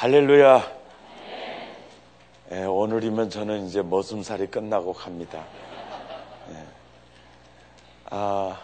[0.00, 0.66] 할렐루야.
[2.52, 5.44] 예, 오늘이면 저는 이제 머슴살이 끝나고 갑니다.
[6.52, 6.64] 예.
[8.08, 8.58] 아,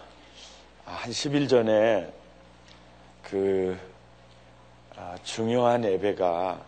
[0.87, 2.11] 한 10일 전에
[3.23, 3.79] 그
[4.97, 6.59] 아, 중요한 예배가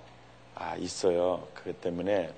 [0.57, 1.49] 아, 있어요.
[1.55, 2.31] 그것 때문에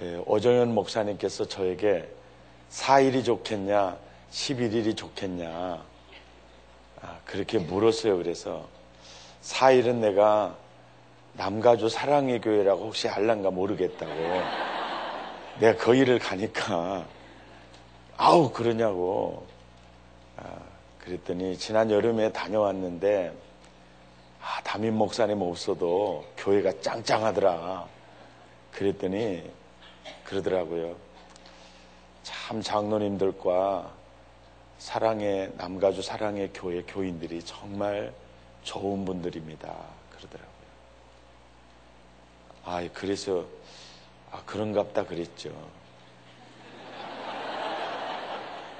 [0.00, 2.08] 예, 오정현 목사님께서 저에게
[2.70, 3.98] 4일이 좋겠냐,
[4.30, 5.84] 11일이 좋겠냐,
[7.02, 8.16] 아, 그렇게 물었어요.
[8.16, 8.66] 그래서
[9.42, 10.56] 4일은 내가
[11.34, 14.12] 남가주 사랑의 교회라고 혹시 알란가 모르겠다고.
[15.58, 17.06] 내가 거기를 가니까,
[18.16, 19.46] 아우, 그러냐고.
[20.36, 20.42] 아,
[20.98, 23.32] 그랬더니 지난 여름에 다녀왔는데,
[24.42, 27.86] 아, 담임 목사님 없어도 교회가 짱짱하더라.
[28.72, 29.50] 그랬더니
[30.24, 30.96] 그러더라고요.
[32.22, 33.90] 참 장로님들과
[34.78, 38.12] 사랑의 남가주 사랑의 교회 교인들이 정말
[38.62, 39.74] 좋은 분들입니다.
[40.16, 40.49] 그러더라고요.
[42.70, 43.46] 아, 그래서
[44.30, 45.50] 아, 그런갑다 그랬죠.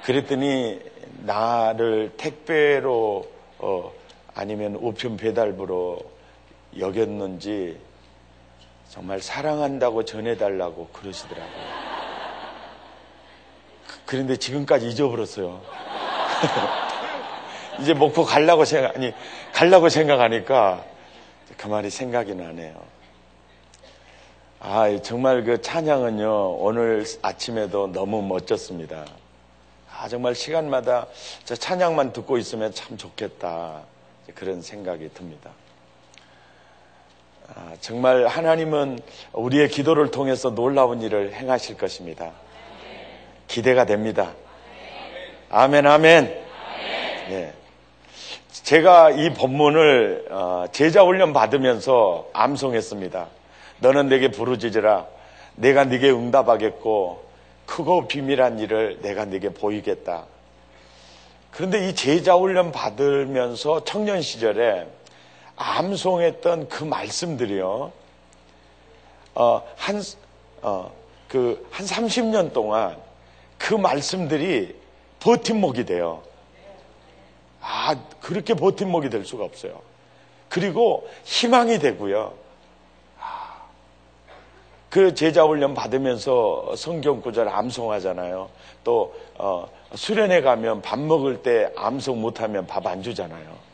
[0.04, 0.80] 그랬더니
[1.22, 3.28] 나를 택배로
[3.58, 3.92] 어,
[4.32, 5.98] 아니면 우편 배달부로
[6.78, 7.80] 여겼는지
[8.88, 11.80] 정말 사랑한다고 전해달라고 그러시더라고요.
[14.06, 15.60] 그런데 지금까지 잊어버렸어요.
[17.82, 19.12] 이제 목포 갈라고 생각, 아니,
[19.52, 20.84] 갈라고 생각하니까
[21.56, 22.99] 그 말이 생각이 나네요.
[24.62, 29.06] 아, 정말 그 찬양은요, 오늘 아침에도 너무 멋졌습니다.
[29.90, 31.06] 아, 정말 시간마다
[31.46, 33.80] 저 찬양만 듣고 있으면 참 좋겠다.
[34.34, 35.50] 그런 생각이 듭니다.
[37.48, 39.00] 아, 정말 하나님은
[39.32, 42.30] 우리의 기도를 통해서 놀라운 일을 행하실 것입니다.
[43.48, 44.34] 기대가 됩니다.
[45.48, 46.24] 아멘, 아멘.
[47.30, 47.54] 네.
[48.52, 53.39] 제가 이 본문을 어, 제자 훈련 받으면서 암송했습니다.
[53.80, 55.06] 너는 내게 부르짖으라.
[55.56, 57.24] 내가 네게 응답하겠고
[57.66, 60.26] 크고 비밀한 일을 내가 네게 보이겠다.
[61.50, 64.86] 그런데 이 제자 훈련 받으면서 청년 시절에
[65.56, 67.92] 암송했던 그 말씀들이요.
[69.34, 70.02] 어, 한,
[70.62, 70.92] 어,
[71.28, 72.96] 그, 한 30년 동안
[73.58, 74.74] 그 말씀들이
[75.20, 76.22] 버팀목이 돼요.
[77.60, 79.82] 아, 그렇게 버팀목이 될 수가 없어요.
[80.48, 82.32] 그리고 희망이 되고요.
[84.90, 88.50] 아, 그 제자 훈련 받으면서 성경 구절 암송하잖아요.
[88.82, 93.70] 또 어, 수련회 가면 밥 먹을 때 암송 못하면 밥 안 주잖아요.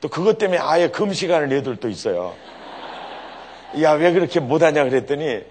[0.00, 2.34] 또 그것 때문에 아예 금시간을 애들도 있어요.
[3.82, 5.42] 야, 왜 그렇게 못하냐 그랬더니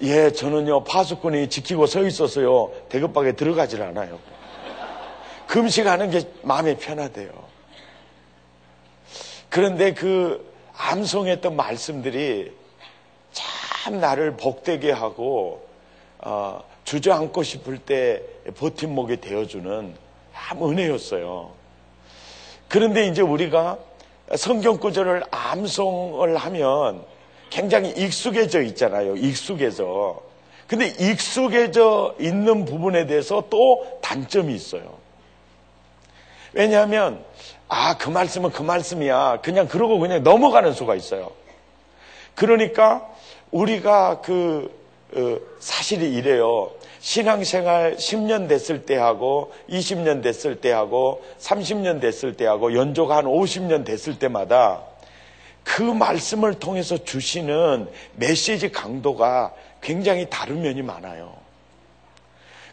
[0.00, 4.20] 예, 저는요, 파수꾼이 지키고 서 있어서요, 대급박에 들어가질 않아요.
[5.48, 7.30] 금식하는 게 마음에 편하대요.
[9.48, 12.57] 그런데 그 암송했던 말씀들이
[13.32, 15.66] 참 나를 복되게 하고,
[16.18, 18.22] 어, 주저앉고 싶을 때
[18.56, 19.94] 버팀목이 되어주는
[20.48, 21.50] 참 은혜였어요.
[22.68, 23.78] 그런데 이제 우리가
[24.36, 27.04] 성경 구절을 암송을 하면
[27.50, 29.16] 굉장히 익숙해져 있잖아요.
[29.16, 30.20] 익숙해져.
[30.66, 34.98] 근데 익숙해져 있는 부분에 대해서 또 단점이 있어요.
[36.52, 37.24] 왜냐하면,
[37.68, 39.40] 아, 그 말씀은 그 말씀이야.
[39.42, 41.30] 그냥 그러고 그냥 넘어가는 수가 있어요.
[42.34, 43.08] 그러니까
[43.50, 44.70] 우리가 그,
[45.14, 46.70] 어, 사실이 이래요.
[47.00, 53.24] 신앙생활 10년 됐을 때 하고 20년 됐을 때 하고 30년 됐을 때 하고 연조가 한
[53.24, 54.82] 50년 됐을 때마다
[55.62, 61.34] 그 말씀을 통해서 주시는 메시지 강도가 굉장히 다른 면이 많아요.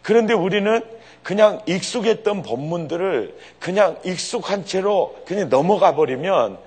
[0.02, 0.82] 그런데 우리는
[1.24, 6.58] 그냥 익숙했던 본문들을 그냥 익숙한 채로 그냥 넘어가 버리면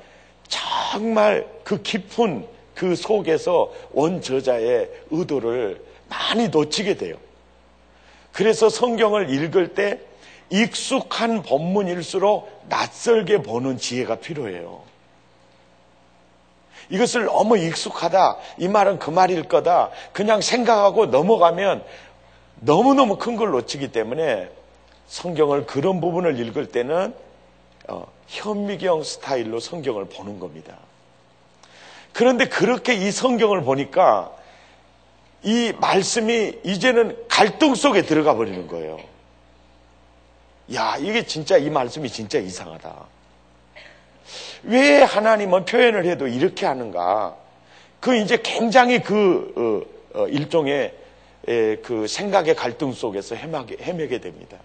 [0.48, 2.46] 정말 그 깊은
[2.78, 7.16] 그 속에서 원 저자의 의도를 많이 놓치게 돼요.
[8.30, 9.98] 그래서 성경을 읽을 때
[10.50, 14.80] 익숙한 본문일수록 낯설게 보는 지혜가 필요해요.
[16.90, 18.36] 이것을 너무 익숙하다.
[18.58, 19.90] 이 말은 그 말일 거다.
[20.12, 21.82] 그냥 생각하고 넘어가면
[22.60, 24.48] 너무너무 큰 걸 놓치기 때문에
[25.08, 27.12] 성경을 그런 부분을 읽을 때는
[27.88, 30.78] 어, 현미경 스타일로 성경을 보는 겁니다.
[32.12, 34.32] 그런데 그렇게 이 성경을 보니까
[35.42, 38.98] 이 말씀이 이제는 갈등 속에 들어가 버리는 거예요.
[40.74, 42.94] 야, 이게 진짜 이 말씀이 진짜 이상하다.
[44.64, 47.36] 왜 하나님은 표현을 해도 이렇게 하는가?
[48.00, 50.94] 그 이제 굉장히 그 어, 어, 일종의
[51.46, 54.58] 에, 그 생각의 갈등 속에서 헤매게, 헤매게 됩니다.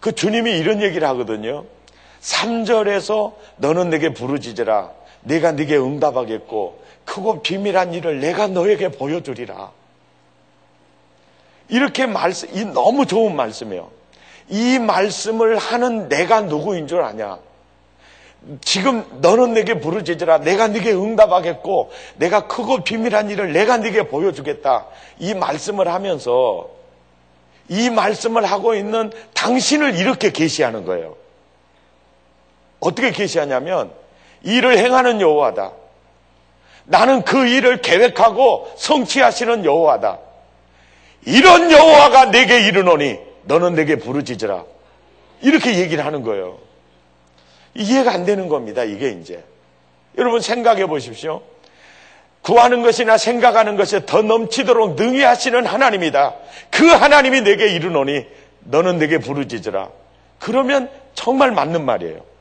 [0.00, 1.64] 그 주님이 이런 얘기를 하거든요.
[2.20, 4.92] 3절에서 너는 내게 부르짖으라.
[5.24, 9.70] 내가 네게 응답하겠고 크고 비밀한 일을 내가 너에게 보여주리라.
[11.68, 13.90] 이렇게 말씀, 이 너무 좋은 말씀이에요.
[14.48, 17.38] 이 말씀을 하는 내가 누구인 줄 아냐?
[18.60, 20.38] 지금 너는 내게 부르짖으라.
[20.38, 24.86] 내가 네게 응답하겠고 내가 크고 비밀한 일을 내가 네게 보여주겠다.
[25.18, 26.68] 이 말씀을 하면서
[27.68, 31.16] 이 말씀을 하고 있는 당신을 이렇게 계시하는 거예요.
[32.80, 33.90] 어떻게 계시하냐면
[34.44, 35.72] 일을 행하는 여호와다.
[36.84, 40.18] 나는 그 일을 계획하고 성취하시는 여호와다.
[41.26, 44.64] 이런 여호와가 내게 이르노니 너는 내게 부르짖으라.
[45.40, 46.58] 이렇게 얘기를 하는 거예요.
[47.74, 48.84] 이해가 안 되는 겁니다.
[48.84, 49.42] 이게 이제.
[50.16, 51.42] 여러분 생각해 보십시오.
[52.42, 56.34] 구하는 것이나 생각하는 것에 더 넘치도록 능히 하시는 하나님이다.
[56.70, 58.26] 그 하나님이 내게 이르노니
[58.64, 59.88] 너는 내게 부르짖으라.
[60.38, 62.33] 그러면 정말 맞는 말이에요.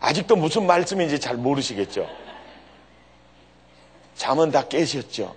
[0.00, 2.08] 아직도 무슨 말씀인지 잘 모르시겠죠?
[4.16, 5.34] 잠은 다 깨셨죠?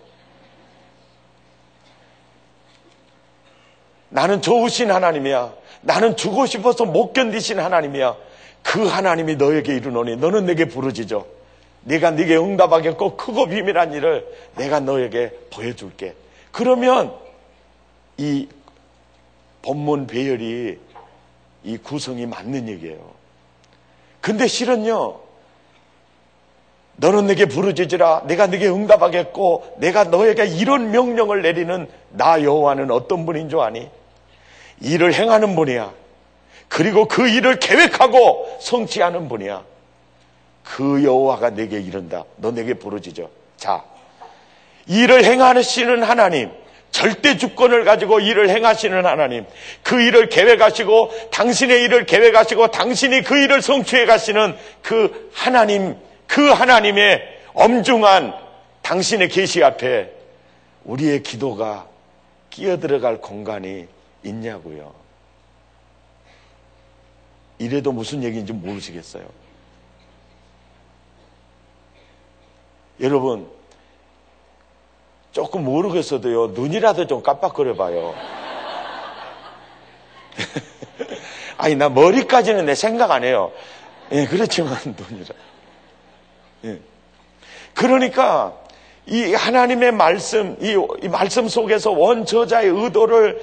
[4.09, 5.53] 나는 좋으신 하나님이야.
[5.81, 8.15] 나는 주고 싶어서 못 견디신 하나님이야.
[8.61, 11.25] 그 하나님이 너에게 이르노니 너는 내게 부르짖어.
[11.85, 14.25] 네가 네게 응답하겠고 크고 비밀한 일을
[14.55, 16.15] 내가 너에게 보여줄게.
[16.51, 17.13] 그러면
[18.17, 18.47] 이
[19.63, 20.79] 본문 배열이
[21.63, 23.12] 이 구성이 맞는 얘기예요.
[24.23, 25.19] 근데 실은요.
[26.95, 28.23] 너는 내게 부르짖으라.
[28.25, 33.89] 내가 네게 응답하겠고 내가 너에게 이런 명령을 내리는 나 여호와는 어떤 분인 줄 아니?
[34.79, 35.91] 일을 행하는 분이야.
[36.69, 39.61] 그리고 그 일을 계획하고 성취하는 분이야.
[40.63, 42.23] 그 여호와가 내게 이른다.
[42.37, 43.27] 너 내게 부르짖어.
[43.57, 43.83] 자,
[44.87, 46.49] 일을 행하시는 하나님,
[46.93, 49.45] 절대 주권을 가지고 일을 행하시는 하나님,
[49.81, 55.97] 그 일을 계획하시고 당신의 일을 계획하시고 당신이 그 일을 성취해 가시는 그 하나님,
[56.27, 57.21] 그 하나님의
[57.53, 58.35] 엄중한
[58.83, 60.11] 당신의 계시 앞에
[60.83, 61.87] 우리의 기도가
[62.51, 63.87] 끼어들어갈 공간이
[64.23, 64.93] 있냐고요.
[67.57, 69.25] 이래도 무슨 얘기인지 모르시겠어요.
[73.01, 73.49] 여러분,
[75.33, 78.13] 조금 모르겠어도요, 눈이라도 좀 깜빡거려 봐요.
[81.57, 83.51] 아니, 나 머리까지는 내 생각 안 해요.
[84.11, 85.35] 예, 그렇지만 눈이라.
[86.65, 86.79] 예.
[87.73, 88.53] 그러니까,
[89.07, 93.41] 이 하나님의 말씀, 이, 이 말씀 속에서 원저자의 의도를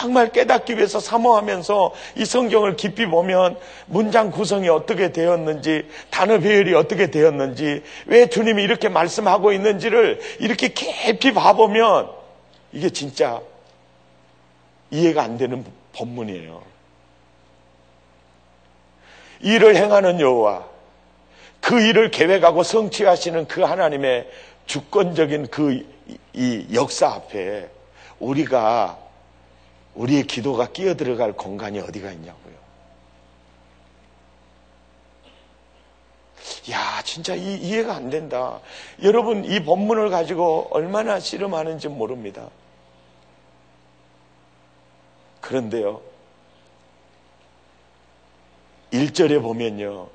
[0.00, 7.10] 정말 깨닫기 위해서 사모하면서 이 성경을 깊이 보면 문장 구성이 어떻게 되었는지, 단어 배열이 어떻게
[7.10, 12.10] 되었는지, 왜 주님이 이렇게 말씀하고 있는지를 이렇게 깊이 봐보면
[12.72, 13.40] 이게 진짜
[14.90, 16.62] 이해가 안 되는 법문이에요.
[19.40, 20.64] 일을 행하는 여호와,
[21.60, 24.28] 그 일을 계획하고 성취하시는 그 하나님의
[24.66, 25.94] 주권적인 그
[26.34, 27.68] 이 역사 앞에
[28.18, 28.98] 우리가
[29.94, 32.54] 우리의 기도가 끼어 들어갈 공간이 어디가 있냐고요.
[36.70, 38.60] 야, 진짜 이, 이해가 안 된다.
[39.02, 42.48] 여러분, 이 본문을 가지고 얼마나 씨름하는지 모릅니다.
[45.40, 46.00] 그런데요,
[48.92, 50.08] 1절에 보면요,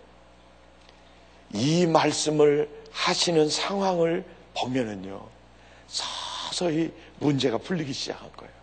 [1.54, 4.26] 이 말씀을 하시는 상황을
[4.58, 5.24] 보면은요,
[5.88, 8.59] 서서히 문제가 풀리기 시작한 거예요.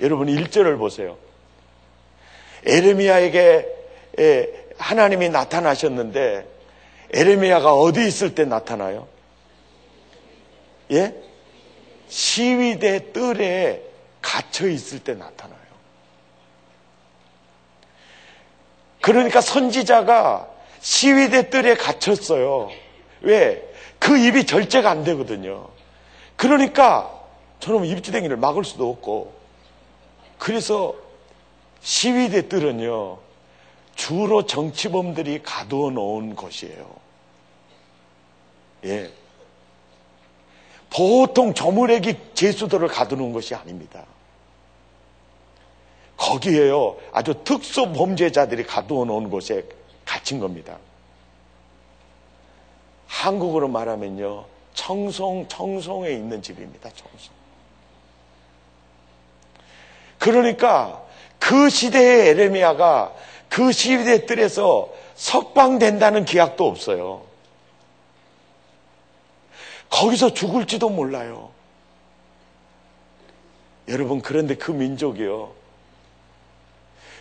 [0.00, 1.16] 여러분 1절을 보세요.
[2.66, 3.68] 에레미야에게
[4.78, 6.46] 하나님이 나타나셨는데
[7.12, 9.06] 에레미야가 어디 있을 때 나타나요?
[10.92, 11.14] 예?
[12.08, 13.82] 시위대 뜰에
[14.20, 15.58] 갇혀 있을 때 나타나요.
[19.00, 20.48] 그러니까 선지자가
[20.80, 22.70] 시위대 뜰에 갇혔어요.
[23.20, 23.62] 왜?
[23.98, 25.68] 그 입이 절제가 안 되거든요.
[26.36, 27.10] 그러니까
[27.60, 29.43] 저놈 입지댕이를 막을 수도 없고
[30.44, 30.94] 그래서
[31.80, 33.18] 시위대들은요
[33.94, 36.86] 주로 정치범들이 가두어 놓은 곳이에요.
[38.84, 39.10] 예.
[40.90, 44.04] 보통 조물애기 제수들을 가두는 것이 아닙니다.
[46.18, 49.66] 거기에요 아주 특수 범죄자들이 가두어 놓은 곳에
[50.04, 50.76] 갇힌 겁니다.
[53.06, 54.44] 한국으로 말하면요.
[54.74, 56.90] 청송, 청송에 있는 집입니다.
[56.90, 57.32] 청송.
[60.24, 61.04] 그러니까
[61.38, 63.12] 그 시대의 에레미야가
[63.50, 67.26] 그 시대들에서 석방된다는 기약도 없어요.
[69.90, 71.50] 거기서 죽을지도 몰라요.
[73.88, 75.52] 여러분, 그런데 그 민족이요.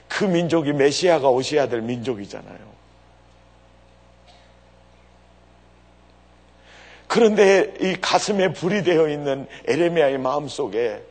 [0.07, 2.73] 그 민족이 메시아가 오셔야 될 민족이잖아요.
[7.07, 11.03] 그런데 이 가슴에 불이 되어 있는 에레미야의 마음 속에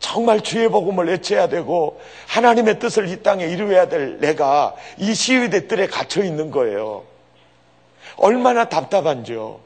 [0.00, 5.86] 정말 주의 복음을 외쳐야 되고 하나님의 뜻을 이 땅에 이루어야 될 내가 이 시위대 뜰에
[5.86, 7.04] 갇혀 있는 거예요.
[8.16, 9.60] 얼마나 답답한지요.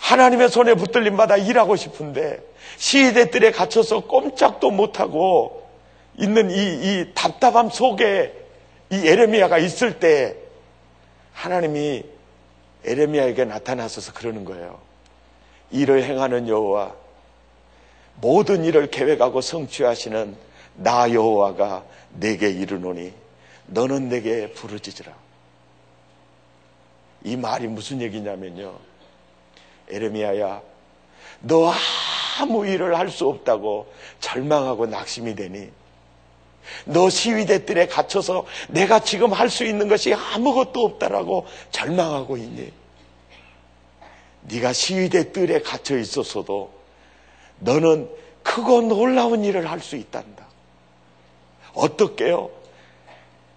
[0.00, 2.40] 하나님의 손에 붙들림마다 일하고 싶은데
[2.76, 5.66] 시위대 뜰에 갇혀서 꼼짝도 못하고
[6.18, 8.32] 있는 이, 이 답답함 속에
[8.90, 10.36] 이 에레미야가 있을 때
[11.32, 12.04] 하나님이
[12.84, 14.78] 에레미야에게 나타나셔서 그러는 거예요.
[15.70, 17.03] 일을 행하는 여호와
[18.16, 20.36] 모든 일을 계획하고 성취하시는
[20.76, 23.12] 나 여호와가 내게 이르노니
[23.66, 25.12] 너는 내게 부르짖으라.
[27.24, 28.78] 이 말이 무슨 얘기냐면요.
[29.90, 30.62] 에레미야야,
[31.40, 31.72] 너
[32.38, 35.70] 아무 일을 할 수 없다고 절망하고 낙심이 되니
[36.86, 42.72] 너 시위대 뜰에 갇혀서 내가 지금 할 수 있는 것이 아무것도 없다라고 절망하고 있니?
[44.42, 46.70] 네가 시위대 뜰에 갇혀 있었어도
[47.58, 48.08] 너는
[48.42, 50.44] 크고 놀라운 일을 할 수 있단다.
[51.74, 52.50] 어떻게요?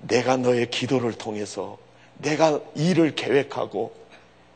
[0.01, 1.77] 내가 너의 기도를 통해서
[2.17, 3.93] 내가 일을 계획하고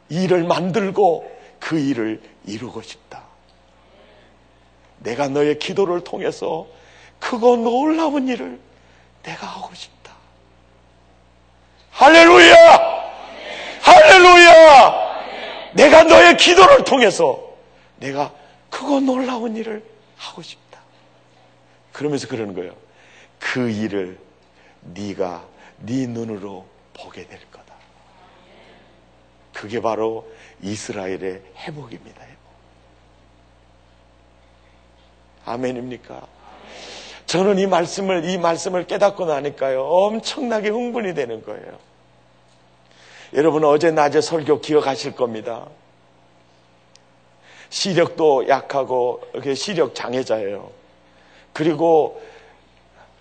[0.09, 3.23] 일을 만들고 그 일을 이루고 싶다.
[4.99, 6.67] 내가 너의 기도를 통해서
[7.19, 8.59] 크고 놀라운 일을
[9.23, 10.11] 내가 하고 싶다.
[11.91, 12.55] 할렐루야!
[13.81, 15.11] 할렐루야!
[15.73, 17.39] 내가 너의 기도를 통해서
[17.97, 18.31] 내가
[18.81, 19.83] 크고 놀라운 일을
[20.17, 20.79] 하고 싶다.
[21.93, 22.75] 그러면서 그러는 거예요.
[23.39, 24.17] 그 일을
[24.81, 25.47] 네가
[25.79, 27.75] 네 눈으로 보게 될 거다.
[29.53, 30.29] 그게 바로
[30.61, 32.23] 이스라엘의 회복입니다.
[32.23, 32.41] 회복.
[35.45, 36.27] 아멘입니까?
[37.27, 41.79] 저는 이 말씀을 이 말씀을 깨닫고 나니까요 엄청나게 흥분이 되는 거예요.
[43.33, 45.67] 여러분 어제 낮에 설교 기억하실 겁니다.
[47.71, 49.21] 시력도 약하고
[49.55, 50.69] 시력 장애자예요.
[51.53, 52.21] 그리고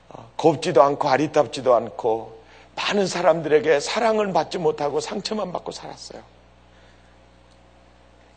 [0.08, 2.40] 어, 곱지도 않고 아리답지도 않고
[2.74, 6.22] 많은 사람들에게 사랑을 받지 못하고 상처만 받고 살았어요.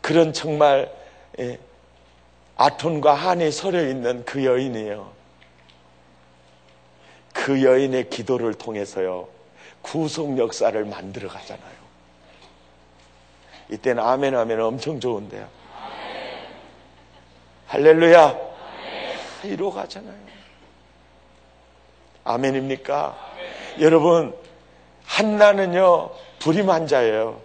[0.00, 0.92] 그런 정말
[1.40, 1.58] 예,
[2.56, 5.12] 아톤과 한이 서려 있는 그 여인이에요.
[7.32, 9.26] 그 여인의 기도를 통해서요
[9.82, 11.84] 구속 역사를 만들어 가잖아요.
[13.70, 15.63] 이때는 아멘 하면 엄청 좋은데요.
[17.74, 18.38] 할렐루야.
[19.42, 19.52] 아멘.
[19.52, 20.14] 이로 가잖아요.
[22.22, 23.16] 아멘입니까?
[23.32, 23.80] 아멘.
[23.80, 24.32] 여러분,
[25.04, 27.40] 한나는요, 불임한 자예요.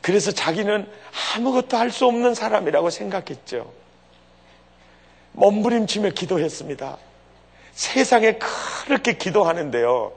[0.00, 0.90] 그래서 자기는
[1.36, 3.72] 아무것도 할 수 없는 사람이라고 생각했죠.
[5.34, 6.96] 몸부림치며 기도했습니다.
[7.70, 8.40] 세상에
[8.86, 10.12] 그렇게 기도하는데요.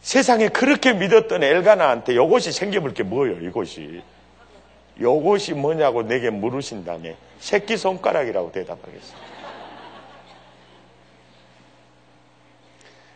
[0.00, 4.02] 세상에 그렇게 믿었던 엘가나한테 이것이 생겨볼 게 뭐예요, 이것이.
[5.00, 9.28] 요것이 뭐냐고 내게 물으신다며 새끼손가락이라고 대답하겠습니다.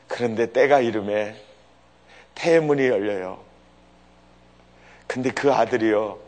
[0.06, 1.34] 그런데 때가 이름에
[2.34, 3.40] 태문이 열려요.
[5.06, 6.18] 근데 그 아들이요,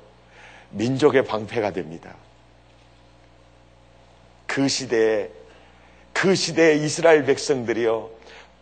[0.70, 2.14] 민족의 방패가 됩니다.
[4.46, 5.30] 그 시대에,
[6.12, 8.10] 그 시대에 이스라엘 백성들이요,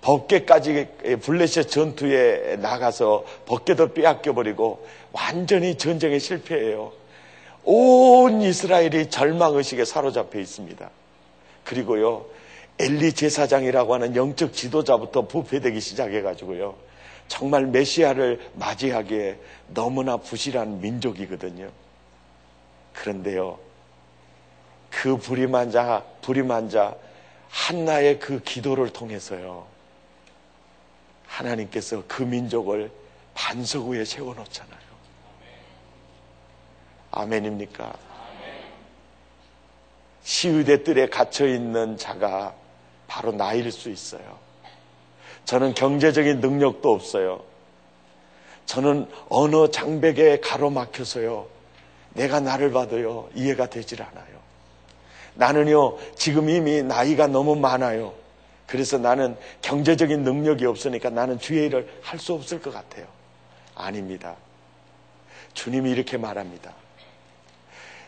[0.02, 0.88] 법계까지
[1.22, 6.92] 블레셋 전투에 나가서 법계도 빼앗겨버리고 완전히 전쟁에 실패해요.
[7.64, 10.90] 온 이스라엘이 절망의식에 사로잡혀 있습니다.
[11.64, 12.26] 그리고요,
[12.80, 16.74] 엘리 제사장이라고 하는 영적 지도자부터 부패되기 시작해가지고요,
[17.28, 21.70] 정말 메시아를 맞이하기에 너무나 부실한 민족이거든요.
[22.94, 23.58] 그런데요,
[24.90, 26.96] 그 불임한 자, 불임한 자,
[27.48, 29.70] 한나의 그 기도를 통해서요,
[31.32, 32.90] 하나님께서 그 민족을
[33.34, 34.82] 반석 위에 세워놓잖아요.
[37.10, 37.94] 아멘입니까?
[40.22, 42.54] 시위대 뜰에 갇혀 있는 자가
[43.06, 44.38] 바로 나일 수 있어요.
[45.44, 47.42] 저는 경제적인 능력도 없어요.
[48.66, 51.46] 저는 어느 장벽에 가로막혀서요.
[52.10, 53.30] 내가 나를 봐도요.
[53.34, 54.42] 이해가 되질 않아요.
[55.34, 55.98] 나는요.
[56.14, 58.21] 지금 이미 나이가 너무 많아요.
[58.72, 63.06] 그래서 나는 경제적인 능력이 없으니까 나는 주의 일을 할 수 없을 것 같아요.
[63.74, 64.34] 아닙니다.
[65.52, 66.72] 주님이 이렇게 말합니다.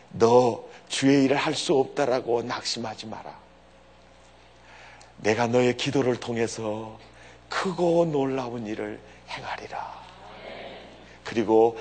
[0.09, 3.37] 너 주의 일을 할 수 없다라고 낙심하지 마라.
[5.17, 6.97] 내가 너의 기도를 통해서
[7.47, 10.03] 크고 놀라운 일을 행하리라.
[11.23, 11.77] 그리고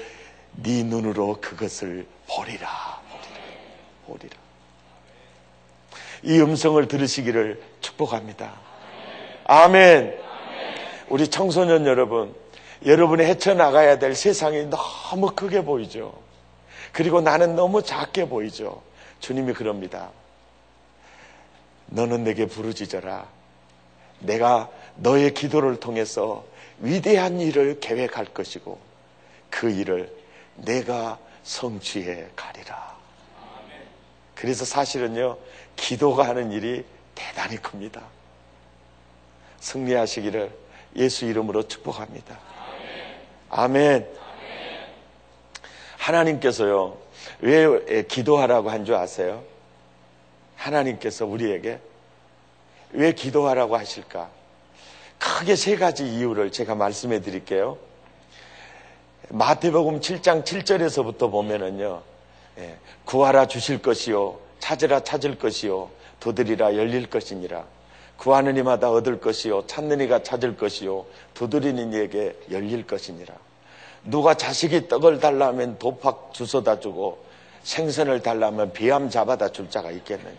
[0.56, 3.00] 네 눈으로 그것을 보리라.
[3.08, 3.40] 보리라.
[4.04, 4.36] 보리라.
[6.22, 8.73] 이 음성을 들으시기를 축복합니다.
[9.44, 10.18] 아멘.
[11.08, 12.34] 우리 청소년 여러분,
[12.84, 16.14] 여러분이 헤쳐나가야 될 세상이 너무 크게 보이죠.
[16.92, 18.82] 그리고 나는 너무 작게 보이죠.
[19.20, 20.10] 주님이 그럽니다.
[21.86, 23.26] 너는 내게 부르짖어라.
[24.20, 26.44] 내가 너의 기도를 통해서
[26.78, 28.78] 위대한 일을 계획할 것이고
[29.50, 30.10] 그 일을
[30.56, 32.94] 내가 성취해 가리라.
[34.34, 35.36] 그래서 사실은요,
[35.76, 36.84] 기도가 하는 일이
[37.14, 38.02] 대단히 큽니다.
[39.64, 40.52] 승리하시기를
[40.96, 42.38] 예수 이름으로 축복합니다.
[43.48, 44.06] 아멘.
[45.96, 46.98] 하나님께서요,
[47.40, 49.42] 왜 기도하라고 한 줄 아세요?
[50.56, 51.80] 하나님께서 우리에게
[52.92, 54.28] 왜 기도하라고 하실까?
[55.18, 57.78] 크게 세 가지 이유를 제가 말씀해 드릴게요.
[59.30, 62.02] 마태복음 7장 7절에서부터 보면은요,
[62.58, 65.90] 예, 구하라 주실 것이요, 찾으라 찾을 것이요,
[66.20, 67.64] 도드리라 열릴 것이니라.
[68.24, 71.04] 구하는 이마다 얻을 것이요, 찾는 이가 찾을 것이요,
[71.34, 73.34] 두드리는 이에게 열릴 것이니라.
[74.04, 77.22] 누가 자식이 떡을 달라면 도팍 주워다 주고
[77.64, 80.38] 생선을 달라면 비암 잡아다 줄 자가 있겠느냐.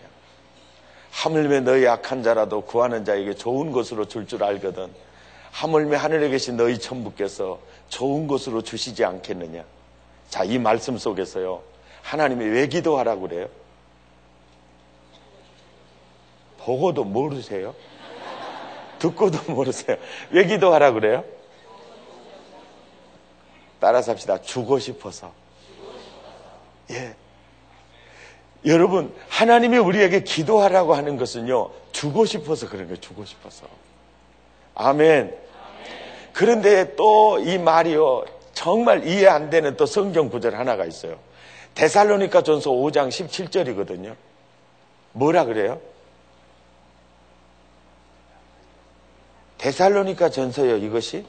[1.12, 4.90] 하물며 너희 약한 자라도 구하는 자에게 좋은 것으로 줄줄 알거든.
[5.52, 9.62] 하물며 하늘에 계신 너희 천부께서 좋은 것으로 주시지 않겠느냐.
[10.28, 11.62] 자, 이 말씀 속에서요.
[12.02, 13.46] 하나님이 왜 기도하라고 그래요?
[16.66, 17.76] 보고도 모르세요?
[18.98, 19.96] 듣고도 모르세요.
[20.30, 21.24] 왜 기도하라고 그래요?
[23.78, 24.40] 따라서 합시다.
[24.42, 25.32] 주고 싶어서.
[26.90, 27.14] 예.
[28.64, 33.66] 여러분, 하나님이 우리에게 기도하라고 하는 것은요, 주고 싶어서 그런 거예요, 주고 싶어서.
[34.74, 35.36] 아멘.
[36.32, 41.16] 그런데 또 이 말이요, 정말 이해 안 되는 또 성경 구절 하나가 있어요.
[41.74, 44.16] 데살로니카 전서 5장 17절이거든요.
[45.12, 45.80] 뭐라 그래요?
[49.58, 51.24] 데살로니카 전서요, 이것이?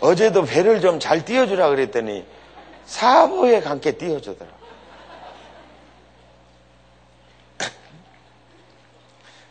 [0.00, 2.26] 어제도 배를 좀 잘 띄워주라 그랬더니
[2.84, 4.50] 사부에 함께 띄워주더라.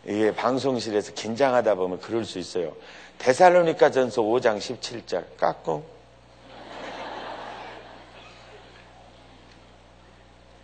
[0.06, 2.76] 이게 방송실에서 긴장하다 보면 그럴 수 있어요.
[3.18, 5.86] 데살로니카 전서 5장 17절 깎고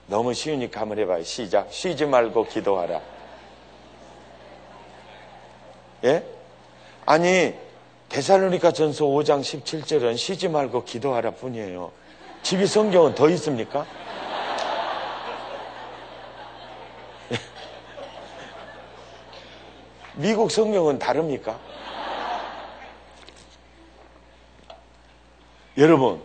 [0.08, 1.24] 너무 쉬우니까 한번 해봐요.
[1.24, 1.72] 시작.
[1.72, 3.02] 쉬지 말고 기도하라.
[6.06, 6.24] 예?
[7.06, 7.54] 아니
[8.10, 11.92] 데살로니카 전서 5장 17절은 쉬지 말고 기도하라 뿐이에요.
[12.42, 13.86] 집이 성경은 더 있습니까?
[20.16, 21.60] 미국 성경은 다릅니까?
[25.78, 26.22] 여러분,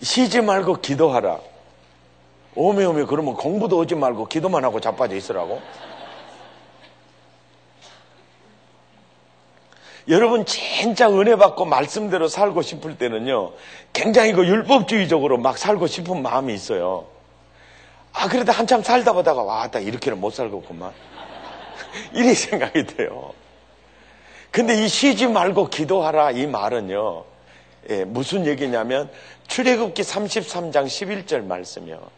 [0.00, 1.40] 쉬지 말고 기도하라.
[2.54, 5.60] 오메 오메 그러면 공부도 오지 말고 기도만 하고 자빠져 있으라고?
[10.08, 13.52] 여러분 진짜 은혜 받고 말씀대로 살고 싶을 때는요,
[13.92, 17.06] 굉장히 그 율법주의적으로 막 살고 싶은 마음이 있어요.
[18.14, 20.92] 아, 그래도 한참 살다 보다가, 와, 나 이렇게는 못 살겠구만.
[22.14, 23.32] 이리 생각이 돼요.
[24.50, 27.24] 근데 이 쉬지 말고 기도하라 이 말은요,
[27.90, 29.10] 예, 무슨 얘기냐면,
[29.46, 32.17] 출애굽기 33장 11절 말씀이요.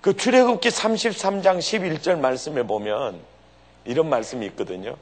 [0.00, 3.20] 그 출애굽기 33장 11절 말씀에 보면
[3.84, 4.96] 이런 말씀이 있거든요.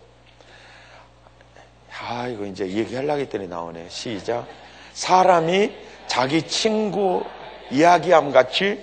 [1.98, 3.88] 아, 이거 이제 얘기하려고 했더니 나오네.
[3.88, 4.46] 시작.
[4.92, 5.72] 사람이
[6.06, 7.24] 자기 친구
[7.70, 8.82] 이야기함 같이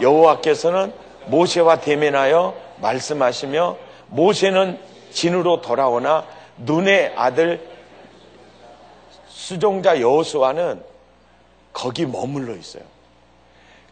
[0.00, 0.92] 여호와께서는
[1.26, 3.76] 모세와 대면하여 말씀하시며
[4.08, 4.78] 모세는
[5.10, 6.26] 진으로 돌아오나
[6.58, 7.66] 눈의 아들
[9.28, 10.82] 수종자 여호수아는
[11.72, 12.82] 거기 머물러 있어요.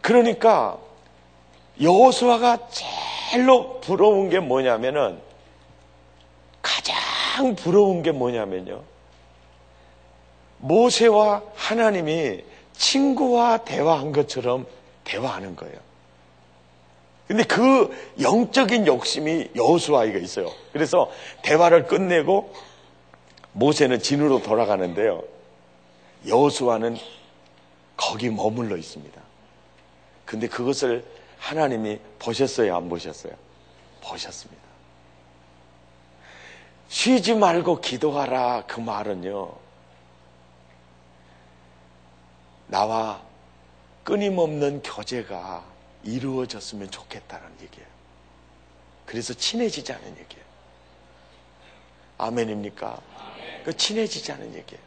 [0.01, 0.79] 그러니까
[1.81, 5.21] 여호수아가 제일로 부러운 게 뭐냐면은
[6.63, 8.83] 가장 부러운 게 뭐냐면요.
[10.59, 14.67] 모세와 하나님이 친구와 대화한 것처럼
[15.05, 15.77] 대화하는 거예요.
[17.27, 20.53] 근데 그 영적인 욕심이 여호수아에게 있어요.
[20.73, 21.11] 그래서
[21.43, 22.53] 대화를 끝내고
[23.53, 25.23] 모세는 진으로 돌아가는데요.
[26.27, 26.97] 여호수아는
[27.97, 29.21] 거기 머물러 있습니다.
[30.25, 31.05] 근데 그것을
[31.45, 32.75] 하나님이 보셨어요?
[32.75, 33.35] 안 보셨어요?
[34.01, 34.63] 보셨습니다.
[36.89, 39.53] 쉬지 말고 기도하라 그 말은요.
[42.69, 43.21] 나와
[44.05, 45.65] 끊임없는 교제가
[46.03, 47.89] 이루어졌으면 좋겠다는 얘기예요.
[49.05, 50.45] 그래서 친해지자는 얘기예요.
[52.17, 52.99] 아멘입니까?
[53.67, 54.83] 그 친해지자는 얘기예요.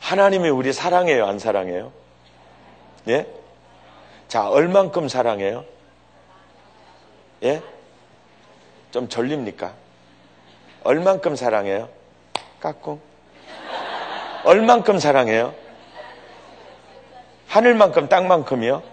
[0.00, 1.92] 하나님이 우리 사랑해요, 안 사랑해요?
[3.08, 3.40] 예?
[4.30, 5.64] 자, 얼만큼 사랑해요?
[7.42, 7.60] 예?
[8.92, 9.72] 좀 졸립니까?
[10.84, 11.88] 얼만큼 사랑해요?
[12.60, 13.00] 까꿍.
[14.44, 15.52] 얼만큼 사랑해요?
[17.48, 18.84] 하늘만큼 땅만큼이요?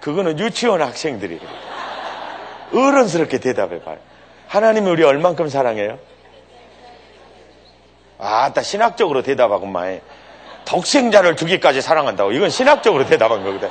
[0.00, 1.38] 그거는 유치원 학생들이.
[2.74, 3.98] 어른스럽게 대답해봐요.
[4.48, 6.00] 하나님이 우리 얼만큼 사랑해요?
[8.18, 10.00] 아따 신학적으로 대답하고만
[10.64, 13.70] 독생자를 주기까지 사랑한다고 이건 신학적으로 대답한 거거든.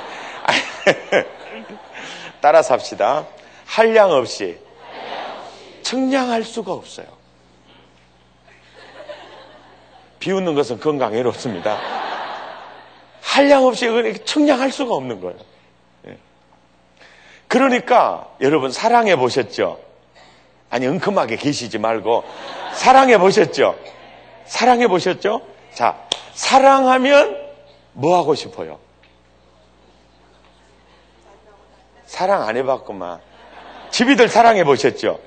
[2.42, 3.26] 따라서 합시다.
[3.64, 4.58] 한량 없이
[5.82, 7.06] 측량할 수가 없어요.
[10.18, 11.78] 비웃는 것은 건강해롭습니다.
[13.22, 13.86] 한량 없이
[14.24, 15.38] 측량할 수가 없는 거예요.
[16.08, 16.18] 예.
[17.46, 19.80] 그러니까 여러분 사랑해 보셨죠?
[20.68, 22.24] 아니 은큼하게 계시지 말고
[22.74, 23.78] 사랑해 보셨죠?
[24.46, 25.42] 사랑해 보셨죠?
[25.74, 25.96] 자,
[26.34, 27.36] 사랑하면
[27.92, 28.81] 뭐 하고 싶어요?
[32.12, 33.20] 사랑 안 해봤구만.
[33.90, 35.18] 집이들 사랑해 보셨죠?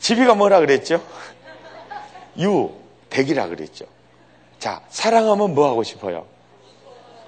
[0.00, 1.00] 집이가 뭐라 그랬죠?
[2.40, 2.72] 유,
[3.08, 3.84] 백이라 그랬죠.
[4.58, 6.26] 자, 사랑하면 뭐 하고 싶어요?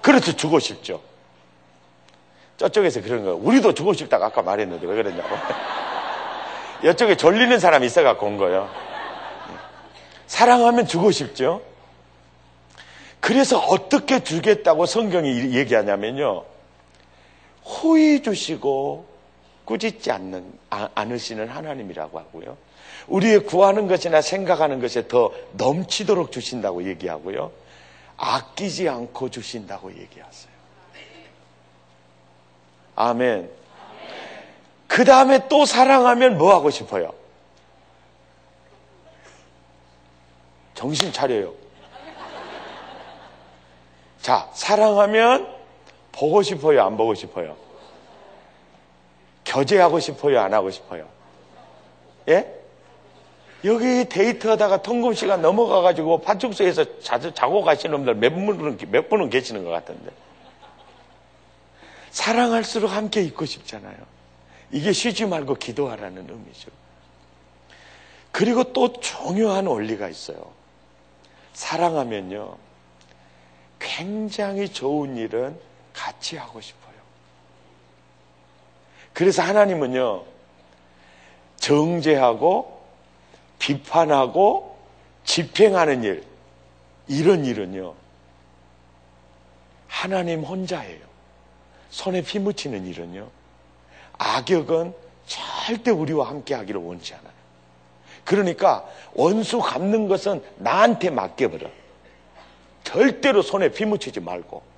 [0.01, 1.01] 그렇죠, 주고 싶죠.
[2.57, 3.35] 저쪽에서 그런 거.
[3.35, 5.29] 우리도 주고 싶다고 아까 말했는데 왜 그랬냐고.
[6.83, 8.69] 이쪽에 졸리는 사람이 있어갖고 온 거예요.
[10.27, 11.63] 사랑하면 주고 싶죠.
[13.21, 16.52] 그래서 어떻게 주겠다고 성경이 얘기하냐면요.
[17.65, 19.07] 호의 주시고
[19.65, 22.57] 꾸짖지 않는, 아, 않으시는 하나님이라고 하고요.
[23.07, 27.53] 우리의 구하는 것이나 생각하는 것에 더 넘치도록 주신다고 얘기하고요.
[28.17, 30.53] 아끼지 않고 주신다고 얘기하세요.
[32.95, 33.51] 아멘.
[34.87, 37.13] 그 다음에 또 사랑하면 뭐 하고 싶어요?
[40.75, 41.55] 정신 차려요.
[44.21, 45.62] 자, 사랑하면
[46.13, 46.83] 보고 싶어요?
[46.83, 47.57] 안 보고 싶어요?
[49.45, 50.41] 교제하고 싶어요?
[50.41, 51.09] 안 하고 싶어요?
[52.29, 52.63] 예?
[53.65, 59.65] 여기 데이트하다가 통금 시간 넘어가가지고 파출소에서 자, 자고 가시는 분들 몇 분은, 몇 분은 계시는
[59.65, 60.11] 것 같은데.
[62.11, 63.97] 사랑할수록 함께 있고 싶잖아요.
[64.71, 66.71] 이게 쉬지 말고 기도하라는 의미죠.
[68.33, 70.39] 그리고 또 중요한 원리가 있어요.
[71.53, 72.57] 사랑하면요.
[73.79, 75.59] 굉장히 좋은 일은
[75.93, 76.93] 같이 하고 싶어요.
[79.13, 80.25] 그래서 하나님은요.
[81.57, 82.83] 정죄하고
[83.59, 84.77] 비판하고
[85.25, 86.25] 집행하는 일,
[87.07, 87.95] 이런 일은요.
[89.87, 91.07] 하나님 혼자예요.
[91.91, 93.29] 손에 피 묻히는 일은요.
[94.19, 94.95] 악역은
[95.27, 97.33] 절대 우리와 함께 하기를 원치 않아요.
[98.25, 101.69] 그러니까 원수 갚는 것은 나한테 맡겨버려.
[102.85, 104.72] 절대로 손에 피 묻히지 말고.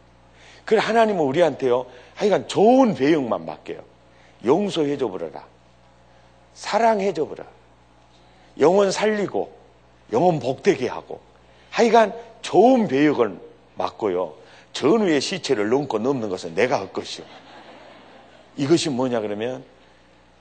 [0.64, 1.86] 그래 하나님은 우리한테요.
[2.14, 3.82] 하여간 좋은 배역만 맡겨요.
[4.44, 5.44] 용서해줘 버려라.
[6.54, 7.44] 사랑해줘 버려.
[8.60, 9.52] 영혼 살리고
[10.12, 11.20] 영혼 복되게 하고
[11.70, 13.38] 하여간 좋은 배역을
[13.74, 14.34] 맡고요.
[14.72, 17.26] 전후의 시체를 넘고 넘는 것은 내가 할 것이요.
[18.56, 19.64] 이것이 뭐냐 그러면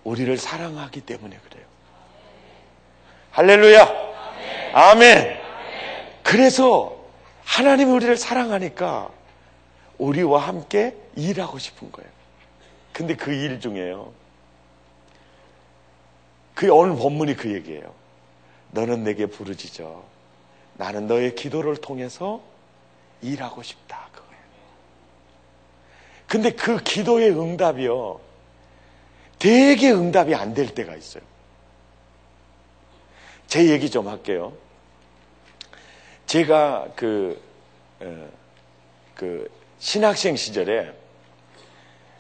[0.04, 1.66] 우리를 사랑하기 때문에 그래요.
[3.32, 3.82] 할렐루야.
[4.74, 5.20] 아멘.
[5.24, 5.40] 아멘.
[6.22, 6.96] 그래서
[7.46, 9.10] 하나님이 우리를 사랑하니까
[9.98, 12.10] 우리와 함께 일하고 싶은 거예요.
[12.92, 14.14] 근데 그 일 중에요.
[16.54, 17.94] 그 오늘 본문이 그 얘기예요.
[18.72, 20.04] 너는 내게 부르짖어.
[20.76, 22.42] 나는 너의 기도를 통해서
[23.22, 24.08] 일하고 싶다.
[24.12, 24.44] 그거예요.
[26.28, 28.20] 근데 그 기도의 응답이요.
[29.40, 31.24] 되게 응답이 안 될 때가 있어요.
[33.48, 34.54] 제 얘기 좀 할게요.
[36.26, 37.40] 제가 그,
[38.00, 38.30] 어,
[39.16, 39.50] 그
[39.84, 40.94] 신학생 시절에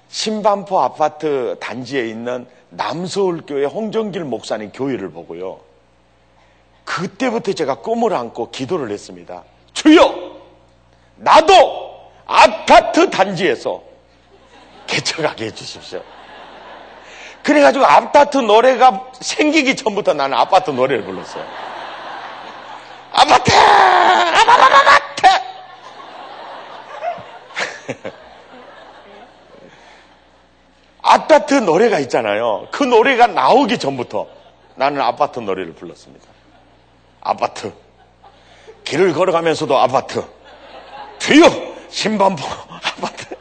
[0.09, 5.61] 신반포 아파트 단지에 있는 남서울교회 홍정길 목사님 교회를 보고요.
[6.83, 9.43] 그때부터 제가 꿈을 안고 기도를 했습니다.
[9.71, 10.13] 주여!
[11.15, 13.81] 나도 아파트 단지에서
[14.85, 16.03] 개척하게 해주십시오.
[17.43, 21.45] 그래가지고 아파트 노래가 생기기 전부터 나는 아파트 노래를 불렀어요.
[23.13, 23.53] 아파트!
[23.53, 25.52] 아파트!
[31.01, 32.67] 아파트 노래가 있잖아요.
[32.71, 34.27] 그 노래가 나오기 전부터
[34.75, 36.25] 나는 아파트 노래를 불렀습니다.
[37.21, 37.73] 아파트.
[38.83, 40.23] 길을 걸어가면서도 아파트.
[41.19, 41.45] 뒤요!
[41.89, 43.35] 신반포 아파트.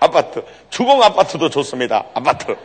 [0.00, 0.44] 아파트.
[0.70, 2.04] 주공 아파트도 좋습니다.
[2.14, 2.56] 아파트.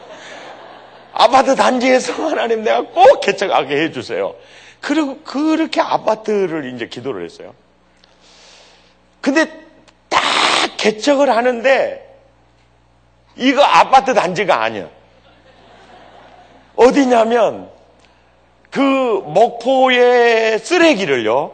[1.13, 4.35] 아파트 단지에서 하나님 내가 꼭 개척하게 해주세요.
[4.81, 7.53] 그리고 그렇게 아파트를 이제 기도를 했어요.
[9.21, 9.62] 근데
[10.63, 12.01] 딱 개척을 하는데
[13.35, 14.87] 이거 아파트 단지가 아니야.
[16.77, 17.69] 어디냐면
[18.71, 21.51] 그 목포의 쓰레기를요.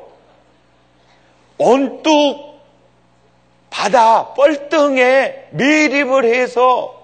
[1.57, 2.59] 온뚝
[3.71, 6.95] 바다 뻘등에 매립을 해서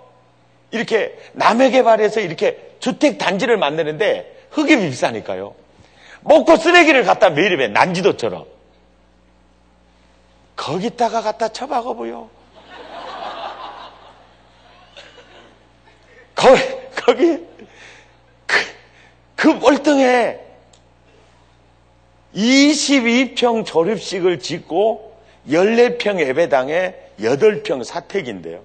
[0.70, 5.56] 이렇게 남해 개발해서 이렇게 주택 단지를 만드는데 흙이 비싸니까요.
[6.22, 8.55] 목포 쓰레기를 갖다 매립해 난지도처럼
[10.56, 12.30] 거기다가 갖다 쳐박아 보여.
[16.36, 16.62] 거기
[16.96, 17.38] 거기
[18.46, 18.58] 그,
[19.36, 20.40] 그 뻘등에
[22.36, 25.16] 22평 조립식을 짓고
[25.48, 28.62] 14평 예배당에 8평 사택인데요.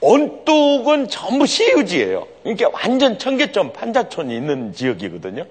[0.00, 2.26] 온뚝은 전부 시유지예요.
[2.42, 5.46] 그러니까 완전 청계천 판자촌이 있는 지역이거든요.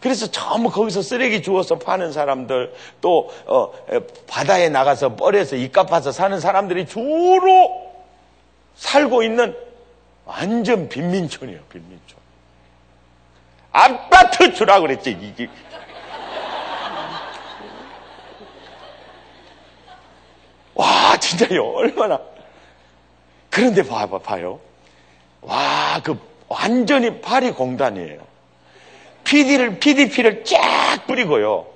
[0.00, 3.72] 그래서 전부 거기서 쓰레기 주워서 파는 사람들 또 어,
[4.26, 7.90] 바다에 나가서 뻘에서 입값 봐서 사는 사람들이 주로
[8.76, 9.54] 살고 있는
[10.24, 11.60] 완전 빈민촌이에요.
[11.70, 12.18] 빈민촌.
[13.72, 15.10] 아파트 주라 그랬지.
[15.20, 15.48] 이게.
[20.74, 21.62] 와, 진짜요.
[21.74, 22.20] 얼마나.
[23.50, 24.60] 그런데 봐봐, 봐요.
[25.42, 28.29] 와, 그 완전히 파리 공단이에요.
[29.30, 31.66] PD를, PDP를 쫙 뿌리고요.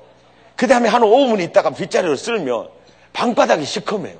[0.56, 2.66] 그 다음에 한 5분 있다가 빗자루를 쓸면
[3.12, 4.16] 방바닥이 시커매요.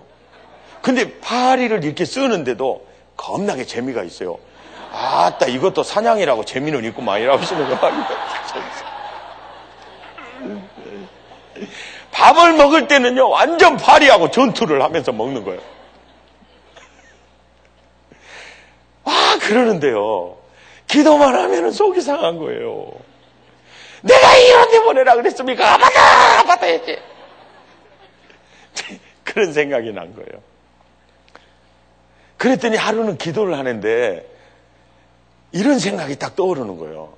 [0.80, 4.38] 근데 파리를 이렇게 쓰는데도 겁나게 재미가 있어요.
[4.92, 7.76] 아따 이것도 사냥이라고 재미는 있구만 이라고 하시는 거
[12.12, 15.60] 밥을 먹을 때는요 완전 파리하고 전투를 하면서 먹는 거예요.
[19.02, 20.36] 아 그러는데요
[20.86, 22.92] 기도만 하면은 속이 상한 거예요.
[24.04, 25.74] 내가 이런 데 보내라 그랬습니까?
[25.74, 26.98] 아파다 아파다 했지.
[29.24, 30.42] 그런 생각이 난 거예요.
[32.36, 34.26] 그랬더니 하루는 기도를 하는데
[35.52, 37.14] 이런 생각이 딱 떠오르는 거예요.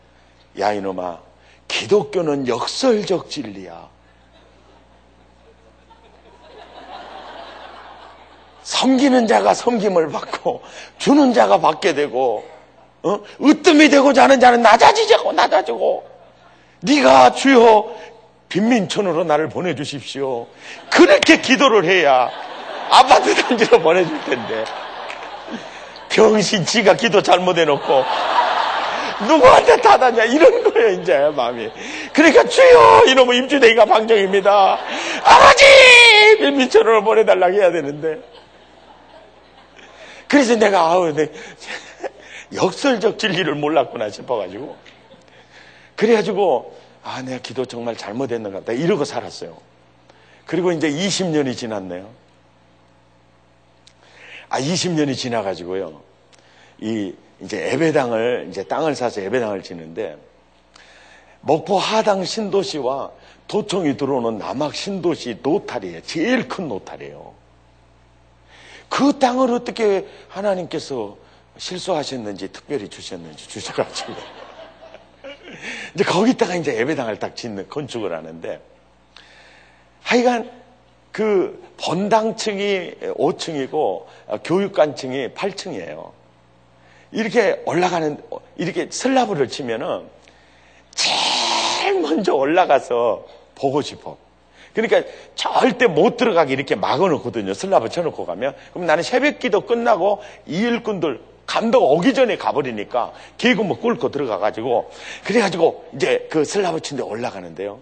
[0.61, 1.19] 야, 이놈아,
[1.67, 3.89] 기독교는 역설적 진리야.
[8.63, 10.63] 섬기는 자가 섬김을 받고,
[10.99, 12.45] 주는 자가 받게 되고,
[13.03, 13.21] 어?
[13.43, 16.16] 으뜸이 되고자 하는 자는 낮아지자고, 낮아지고,
[16.81, 17.95] 네가 주여
[18.49, 20.47] 빈민촌으로 나를 보내주십시오.
[20.91, 22.31] 그렇게 기도를 해야
[22.91, 24.65] 아파트 단지로 보내줄 텐데.
[26.11, 28.05] 병신 지가 기도 잘못해놓고
[29.27, 30.25] 누구한테 타다냐?
[30.25, 31.71] 이런 거예요 이제 마음이.
[32.13, 34.79] 그러니까 주여 이놈의 임주대기가 방정입니다.
[35.25, 35.65] 아버지!
[36.39, 38.19] 빌미천으로 보내달라고 해야 되는데.
[40.29, 41.31] 그래서 내가 아우 내
[42.55, 44.77] 역설적 진리를 몰랐구나 싶어가지고
[45.97, 48.73] 그래가지고 아 내가 기도 정말 잘못했는 것 같다.
[48.73, 49.57] 이러고 살았어요.
[50.45, 52.09] 그리고 이제 20년이 지났네요.
[54.49, 56.01] 아 20년이 지나가지고요.
[56.81, 60.17] 이 이제 예배당을 이제 땅을 사서 예배당을 짓는데
[61.41, 63.11] 목포 하당 신도시와
[63.49, 66.03] 도청이 들어오는 남학 신도시 노탈이에요.
[66.03, 67.35] 제일 큰 노탈이에요.
[68.89, 71.17] 그 땅을 어떻게 하나님께서
[71.57, 74.13] 실수하셨는지 특별히 주셨는지 주셔가지고
[75.95, 78.61] 이제 거기다가 이제 예배당을 딱 짓는 건축을 하는데
[80.03, 80.51] 하여간
[81.13, 84.05] 그 본당 층이 5층이고
[84.45, 86.11] 교육관 층이 8층이에요.
[87.13, 88.21] 이렇게 올라가는,
[88.57, 90.03] 이렇게 슬라브를 치면은
[90.95, 94.19] 제일 먼저 올라가서 보고 싶어.
[94.75, 97.55] 그러니까 절대 못 들어가게 이렇게 막아놓거든요.
[97.55, 98.55] 슬라브 쳐놓고 가면.
[98.75, 104.91] 그럼 나는 새벽 기도 끝나고 이 일꾼들 감독 오기 전에 가버리니까 개구뭐 꿇고 들어가가지고
[105.25, 107.81] 그래가지고 이제 그 슬라브 친데 올라가는데요.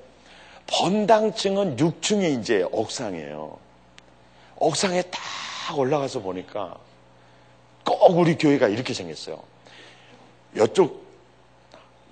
[0.67, 3.59] 본당층은 6층이 이제 옥상이에요.
[4.57, 6.77] 옥상에 딱 올라가서 보니까
[7.85, 9.43] 꼭 우리 교회가 이렇게 생겼어요.
[10.57, 11.05] 이쪽,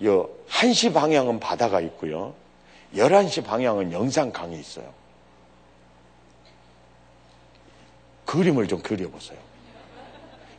[0.04, 2.34] 여, 1시 방향은 바다가 있고요.
[2.94, 4.92] 11시 방향은 영산강이 있어요.
[8.26, 9.38] 그림을 좀 그려보세요.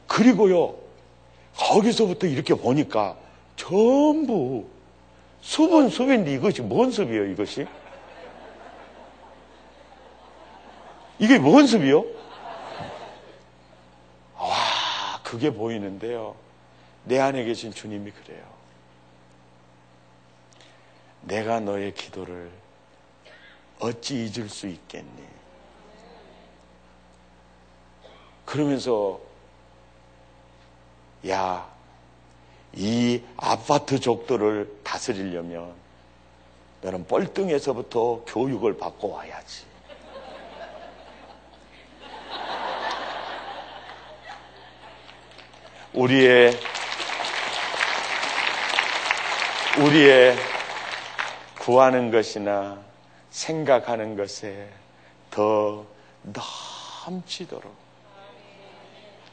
[0.07, 0.75] 그리고요,
[1.55, 3.15] 거기서부터 이렇게 보니까
[3.55, 4.67] 전부
[5.41, 7.67] 숲은 숲인데 이것이 뭔 숲이에요, 이것이?
[11.19, 12.05] 이게 뭔 숲이요?
[15.23, 16.35] 그게 보이는데요.
[17.05, 18.43] 내 안에 계신 주님이 그래요.
[21.21, 22.51] 내가 너의 기도를
[23.79, 25.23] 어찌 잊을 수 있겠니?
[28.45, 29.19] 그러면서
[31.29, 31.67] 야,
[32.73, 35.73] 이 아파트 족들을 다스리려면
[36.81, 39.73] 너는 뻘등에서부터 교육을 받고 와야지.
[45.93, 46.59] 우리의
[49.77, 50.35] 우리의
[51.59, 52.79] 구하는 것이나
[53.29, 54.69] 생각하는 것에
[55.29, 55.85] 더
[57.05, 57.73] 넘치도록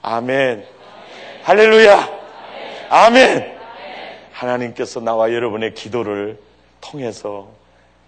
[0.02, 0.79] 아멘
[1.42, 2.20] 할렐루야
[2.90, 3.58] 아멘
[4.32, 6.38] 하나님께서 나와 여러분의 기도를
[6.80, 7.50] 통해서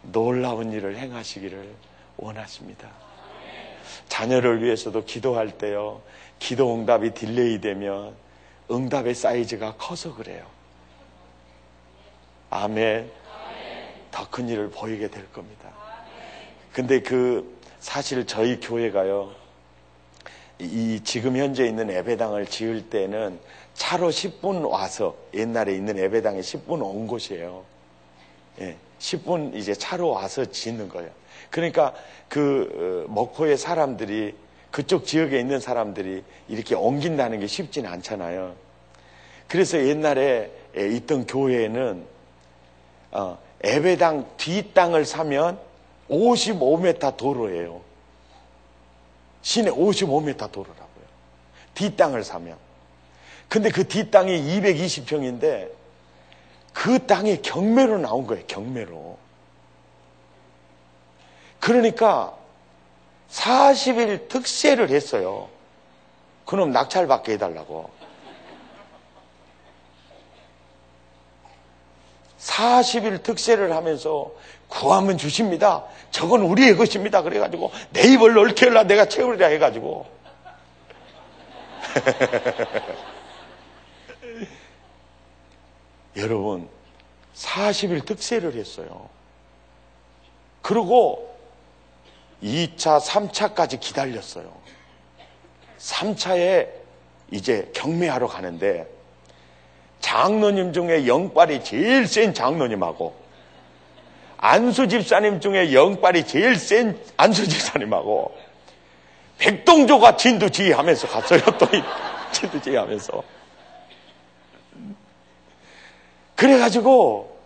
[0.03, 1.69] 놀라운 일을 행하시기를
[2.17, 2.89] 원하십니다.
[4.09, 6.01] 자녀를 위해서도 기도할 때요.
[6.39, 8.15] 기도 응답이 delay 되면
[8.71, 10.45] 응답의 사이즈가 커서 그래요.
[12.51, 13.11] 아멘.
[14.11, 15.71] 더 큰 일을 보이게 될 겁니다.
[16.73, 19.33] 근데 그 사실 저희 교회가요.
[20.59, 23.39] 이 지금 현재 있는 예배당을 지을 때는
[23.75, 27.65] 차로 10분 와서 옛날에 있는 예배당에 10분 온 곳이에요.
[28.61, 31.11] 예, 10분 이제 차로 와서 짓는 거예요.
[31.51, 31.95] 그러니까
[32.29, 34.35] 그 어, 목포의 사람들이
[34.71, 38.55] 그쪽 지역에 있는 사람들이 이렇게 옮긴다는 게 쉽지는 않잖아요.
[39.49, 42.05] 그래서 옛날에 있던 교회에는
[43.11, 45.59] 어, 예배당 뒷 땅을 사면
[46.09, 47.81] 55m 도로예요.
[49.43, 51.05] 시내 55m 도로라고요.
[51.75, 52.57] 뒷땅을 사면.
[53.49, 55.69] 근데 그 뒷땅이 220평인데
[56.73, 58.47] 그 땅이 경매로 나온 거예요.
[58.47, 59.19] 경매로.
[61.61, 62.37] 그러니까
[63.31, 65.49] 40일 특세를 했어요.
[66.47, 67.91] 그놈 낙찰 받게 해달라고.
[72.39, 74.33] 40일 특세를 하면서
[74.73, 75.85] 구하면 주십니다.
[76.11, 77.23] 저건 우리의 것입니다.
[77.23, 80.07] 그래가지고 네이버를 얽혀 라 내가 채우리라 해가지고.
[86.17, 86.71] 여러분,
[87.35, 89.11] 40일 특세를 했어요.
[90.63, 91.37] 그리고
[92.43, 94.51] 2차, 3차까지 기다렸어요.
[95.79, 96.69] 3차에
[97.31, 98.89] 이제 경매하러 가는데
[100.01, 103.22] 장로님 중에 영빨이 제일 센 장로님하고
[104.45, 108.37] 안수 집사님 중에 영빨이 제일 센 안수 집사님하고
[109.39, 111.41] 백동조가 진두지휘하면서 갔어요.
[111.59, 111.67] 또
[112.33, 113.23] 진두지휘하면서.
[116.35, 117.39] 그래가지고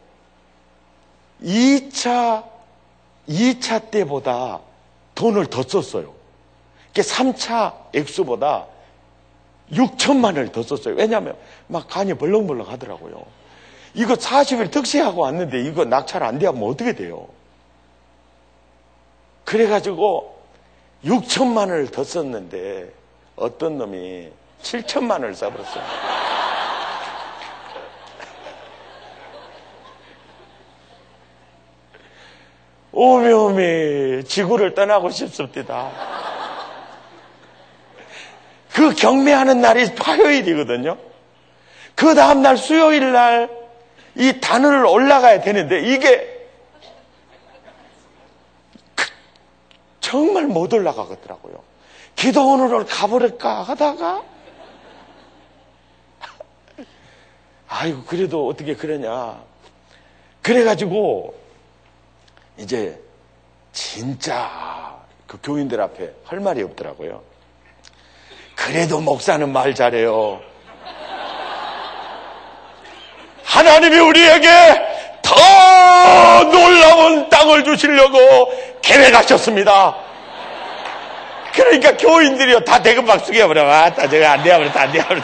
[1.43, 2.45] 2차,
[3.29, 4.61] 2차 때보다
[5.15, 6.15] 돈을 더 썼어요.
[6.89, 8.65] 그게 3차 액수보다
[9.71, 10.95] 6천만 원을 더 썼어요.
[10.95, 13.23] 왜냐하면 막 간이 벌렁벌렁 하더라고요.
[13.97, 17.27] 이거 40일 득세하고 왔는데 이거 낙찰 안 되면 어떻게 돼요?
[19.47, 20.37] 그래가지고
[21.03, 22.93] 6천만 원을 더 썼는데
[23.37, 24.29] 어떤 놈이
[24.63, 25.83] 7천만 원을 써버렸어요.
[32.93, 35.91] 오메오메 지구를 떠나고 싶습니다.
[38.75, 40.99] 그 경매하는 날이 화요일이거든요.
[41.95, 43.66] 그 다음날 수요일 날
[44.17, 46.35] 이 단을 올라가야 되는데 이게
[50.01, 51.63] 정말 못 올라가겠더라고요.
[52.15, 54.23] 기도원으로 가버릴까 하다가
[57.69, 59.43] 아이고 그래도 어떻게 그러냐.
[60.43, 61.35] 그래가지고
[62.57, 62.99] 이제
[63.73, 67.23] 진짜 그 교인들 앞에 할 말이 없더라고요.
[68.55, 70.41] 그래도 목사는 말 잘해요.
[73.47, 74.49] 하나님이 우리에게
[75.23, 78.19] 더 놀라운 땅을 주시려고
[78.83, 79.97] 계획하셨습니다.
[81.55, 83.69] 그러니까 교인들이요 다 대금 박수게 해버려.
[83.71, 85.23] 아, 다 제가 안 돼버려, 다안 돼버려.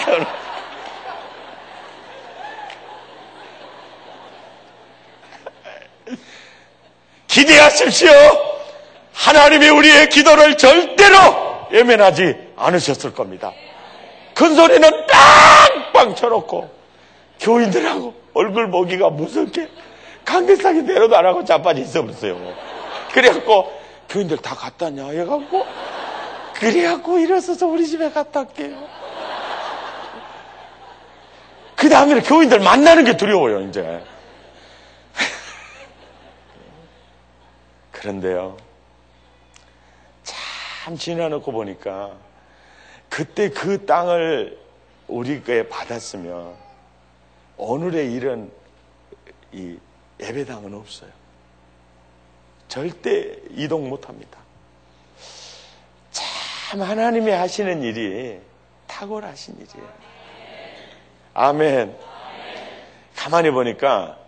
[7.26, 8.10] 기대하십시오.
[9.14, 13.52] 하나님이 우리의 기도를 절대로 예면하지 않으셨을 겁니다.
[14.34, 16.81] 큰 소리는 빵빵 쳐놓고
[17.42, 19.68] 교인들하고 얼굴 보기가 무섭게
[20.24, 22.38] 강대상이 내려도 안 하고 자빠져 있어버렸어요.
[23.12, 25.66] 그래갖고 교인들 다 갔다냐 해갖고
[26.54, 29.02] 그래갖고 일어서서 우리 집에 갔다 올게요.
[31.74, 34.00] 그 다음에는 교인들 만나는 게 두려워요, 이제.
[37.90, 38.56] 그런데요,
[40.22, 42.12] 참 지나놓고 보니까
[43.08, 44.56] 그때 그 땅을
[45.08, 46.54] 우리가 받았으면
[47.56, 48.50] 오늘의 일은
[49.52, 49.76] 이
[50.20, 51.10] 예배당은 없어요.
[52.68, 54.38] 절대 이동 못 합니다.
[56.10, 58.40] 참 하나님이 하시는 일이
[58.86, 59.88] 탁월하신 일이에요.
[61.34, 61.96] 아멘.
[63.16, 64.18] 가만히 보니까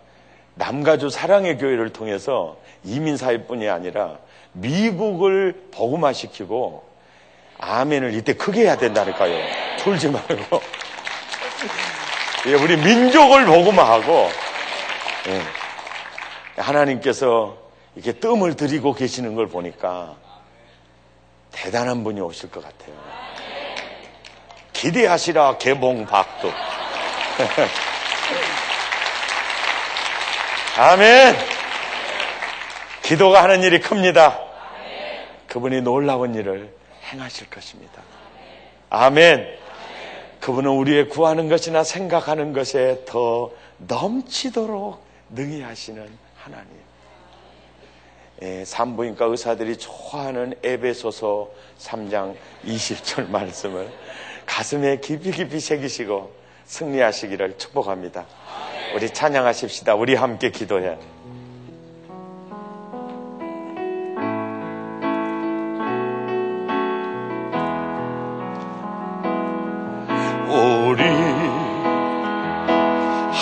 [0.55, 4.19] 남가주 사랑의 교회를 통해서 이민 사회뿐이 아니라
[4.53, 6.83] 미국을 복음화시키고
[7.57, 9.35] 아멘을 이때 크게 해야 된다니까요.
[9.79, 10.61] 졸지 말고.
[12.47, 14.29] 예, 우리 민족을 복음화하고
[15.29, 15.41] 예,
[16.61, 17.57] 하나님께서
[17.95, 20.15] 이렇게 뜸을 들이고 계시는 걸 보니까
[21.51, 22.93] 대단한 분이 오실 것 같아요.
[24.73, 26.51] 기대하시라 개봉 박도.
[30.77, 31.35] 아멘.
[33.01, 34.39] 기도가 하는 일이 큽니다.
[35.47, 36.71] 그분이 놀라운 일을
[37.11, 38.03] 행하실 것입니다.
[38.89, 39.64] 아멘.
[40.45, 46.69] 그분은 우리의 구하는 것이나 생각하는 것에 더 넘치도록 능히 하시는 하나님.
[48.43, 53.91] 예, 산부인과 의사들이 좋아하는 에베소서 3장 20절 말씀을
[54.45, 56.31] 가슴에 깊이 깊이 새기시고
[56.65, 58.27] 승리하시기를 축복합니다.
[58.93, 59.95] 우리 찬양하십시다.
[59.95, 60.99] 우리 함께 기도해.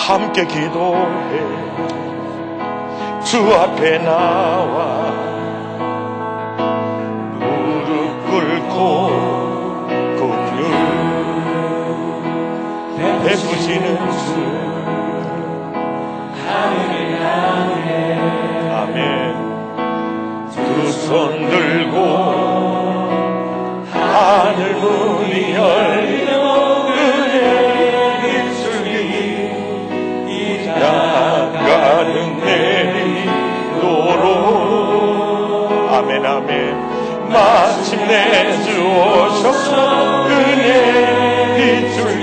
[0.06, 1.40] 함께 기도해.
[3.24, 5.10] 주 앞에 나와
[7.38, 9.08] 무릎 꿇고
[10.18, 10.58] 공유
[13.24, 14.64] 베푸시는 주.
[18.74, 18.94] 아멘.
[20.52, 20.56] 두
[20.90, 21.96] 손 들고
[23.90, 26.23] 하늘 문이 열리
[36.14, 37.28] 아멘 아멘.
[37.28, 40.26] 마침내 주 오셔서.
[40.28, 42.14] 은혜 입술이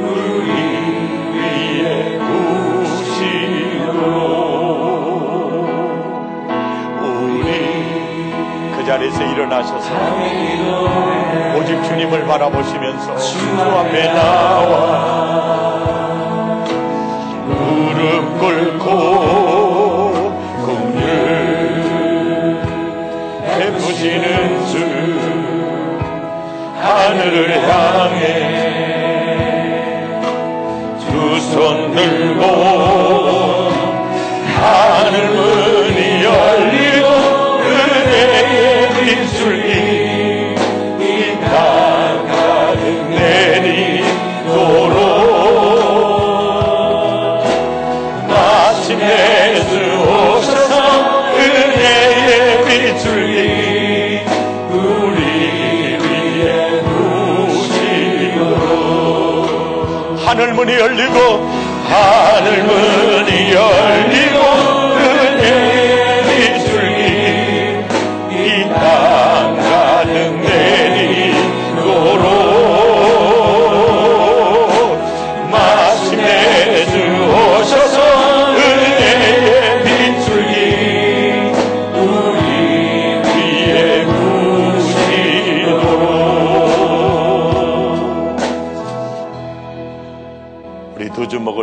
[0.00, 0.50] 우리
[1.36, 3.28] 위에 부시도록
[7.04, 7.48] 우리
[8.76, 9.88] 그 자리에서 일어나셔서
[11.56, 15.30] 오직 주님을 바라보시면서 주 앞에 나와
[17.46, 19.49] 무릎 꿇고
[27.20, 28.24] 하늘을 향해
[31.00, 33.19] 두 손 들고
[60.50, 61.48] 하늘 문이 열리고
[61.88, 64.39] 하늘 문이 열리고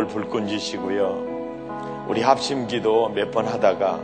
[0.08, 2.06] 불끈 쥐시고요.
[2.08, 4.00] 우리 합심 기도 몇 번 하다가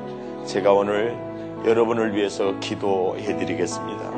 [0.47, 1.17] 제가 오늘
[1.65, 4.14] 여러분을 위해서 기도해 드리겠습니다.